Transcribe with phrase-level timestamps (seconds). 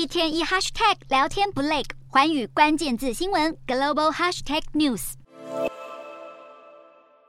[0.00, 5.12] 一天一 hashtag 聊天不累，环宇关键字新闻 global hashtag news。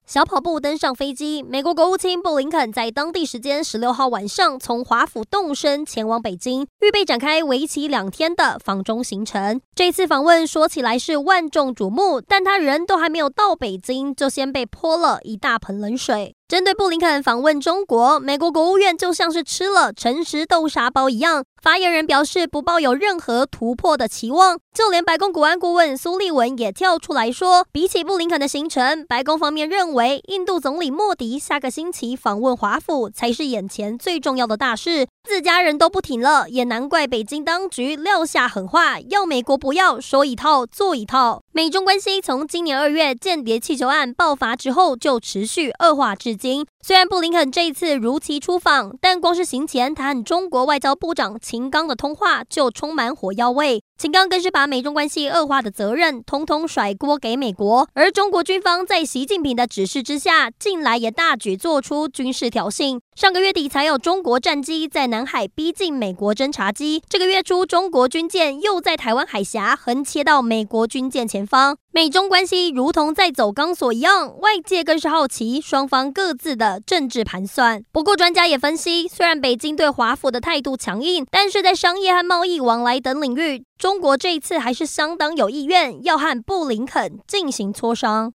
[0.06, 9.60] 小跑步登上飞机，美国国务卿布林肯在当地时间十六号晚上从华府动身前往北京，预备展开为期两天的访中行程。
[9.76, 16.34] 这次访问说起来是万众瞩目，但他人都还没有到北京，就先被泼了一大盆冷水。
[16.52, 24.60] 针对布林肯访问中国，美国国务院就像是吃了诚实豆沙包一样，发言人表示不抱有任何突破的期望。
[24.74, 35.08] 就连白宫国安顾问苏利文也跳出来说，比起布林肯的行程，白宫方面认为印度总理莫迪下个星期访问华府才是眼前最重要的大事。
[35.24, 41.44] 自家人都不挺了，也难怪北京当局撂下狠话，要美国不要说一套做一套。
[41.54, 46.41] 美中关系从今年二月间谍气球案爆发之后就持续恶化至今。
[46.82, 53.84] 虽然布林肯这一次如期出访，但光是行前他和中国外交部长秦刚的通话就充满火药味。
[54.02, 63.00] 秦刚更是把美中关系恶化的责任统统甩锅给美国，而中国军方在习近平的指示之下，近来也大举做出军事挑衅。
[63.16, 71.78] 上个月底才有中国战机在南海逼近美国侦察机，这个月初中国军舰又在台湾海峡横切到美国军舰前方。
[71.94, 77.84] 美中关系如同在走钢索一样，外界更是好奇双方各自的政治盘算。
[77.92, 88.30] 不过，专家也分析，虽然北京对华府的态度强硬，但是在商业和贸易往来等领域，中中国这一次还是相当有意愿要和布林肯进行磋商。